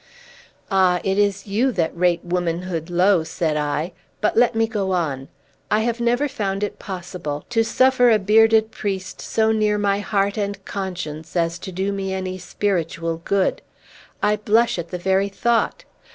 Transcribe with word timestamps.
"Ah! 0.71 0.99
it 1.03 1.19
is 1.19 1.45
you 1.45 1.71
that 1.73 1.95
rate 1.95 2.21
womanhood 2.23 2.89
low," 2.89 3.23
said 3.23 3.55
I. 3.55 3.91
"But 4.19 4.35
let 4.35 4.55
me 4.55 4.65
go 4.65 4.93
on. 4.93 5.27
I 5.69 5.81
have 5.81 5.99
never 6.01 6.27
found 6.27 6.63
it 6.63 6.79
possible 6.79 7.45
to 7.51 7.63
suffer 7.63 8.09
a 8.09 8.17
bearded 8.17 8.71
priest 8.71 9.21
so 9.21 9.51
near 9.51 9.77
my 9.77 9.99
heart 9.99 10.37
and 10.39 10.65
conscience 10.65 11.35
as 11.35 11.59
to 11.59 11.71
do 11.71 11.91
me 11.91 12.15
any 12.15 12.39
spiritual 12.39 13.17
good. 13.23 13.61
I 14.23 14.37
blush 14.37 14.79
at 14.79 14.89
the 14.89 14.97
very 14.97 15.29
thought! 15.29 15.85